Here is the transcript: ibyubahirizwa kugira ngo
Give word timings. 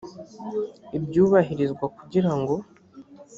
ibyubahirizwa 0.97 1.85
kugira 1.95 2.29
ngo 2.41 2.55